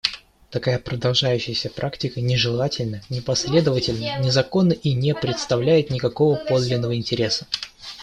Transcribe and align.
Такая 0.49 0.79
продолжающаяся 0.79 1.69
практика 1.69 2.21
нежелательна, 2.21 3.03
непоследовательна, 3.09 4.17
незаконна 4.17 4.73
и 4.73 4.93
не 4.95 5.13
представляет 5.13 5.91
никакого 5.91 6.37
подлинного 6.37 6.95
интереса. 6.97 7.45